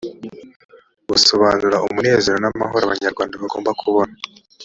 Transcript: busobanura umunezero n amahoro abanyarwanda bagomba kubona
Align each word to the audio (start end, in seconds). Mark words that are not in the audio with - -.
busobanura 1.07 1.81
umunezero 1.87 2.37
n 2.41 2.47
amahoro 2.51 2.83
abanyarwanda 2.85 3.41
bagomba 3.41 3.71
kubona 3.81 4.13